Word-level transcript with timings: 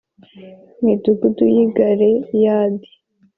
midugudu 0.83 1.43
y 1.55 1.57
i 1.63 1.65
Galeyadi 1.75 2.89